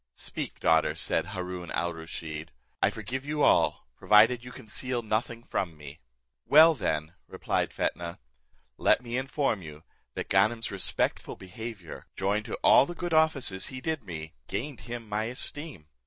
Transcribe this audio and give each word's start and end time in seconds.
"Speak, 0.17 0.59
daughter," 0.59 0.95
said 0.95 1.27
Haroon 1.27 1.69
al 1.73 1.93
Rusheed, 1.93 2.49
"I 2.81 2.89
forgive 2.89 3.23
you 3.23 3.43
all, 3.43 3.85
provided 3.95 4.43
you 4.43 4.51
conceal 4.51 5.03
nothing 5.03 5.43
from 5.43 5.77
me." 5.77 5.99
"Well, 6.47 6.73
then," 6.73 7.13
replied 7.27 7.71
Fetnah, 7.71 8.17
"let 8.79 9.03
me 9.03 9.15
inform 9.15 9.61
you, 9.61 9.83
that 10.15 10.27
Ganem's 10.27 10.71
respectful 10.71 11.35
behaviour, 11.35 12.07
joined 12.15 12.45
to 12.45 12.55
all 12.63 12.87
the 12.87 12.95
good 12.95 13.13
offices 13.13 13.67
he 13.67 13.79
did 13.79 14.03
me, 14.03 14.33
gained 14.47 14.79
him 14.79 15.07
my 15.07 15.25
esteem. 15.25 15.87